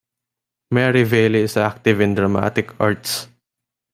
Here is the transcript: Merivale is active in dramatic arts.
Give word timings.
Merivale 0.71 1.35
is 1.43 1.57
active 1.57 2.01
in 2.01 2.15
dramatic 2.15 2.71
arts. 2.81 3.27